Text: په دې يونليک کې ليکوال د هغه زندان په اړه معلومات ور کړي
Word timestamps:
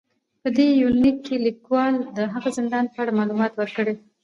په 0.41 0.49
دې 0.57 0.67
يونليک 0.81 1.17
کې 1.25 1.35
ليکوال 1.45 1.95
د 2.17 2.19
هغه 2.33 2.49
زندان 2.57 2.85
په 2.93 2.97
اړه 3.03 3.17
معلومات 3.19 3.51
ور 3.55 3.69
کړي 3.77 3.93